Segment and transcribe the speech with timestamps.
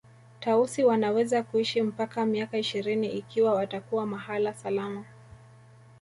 [0.39, 5.05] Tausi wanaweza kuishi mpaka miaka ishirini ikiwa watakuwa mahala salama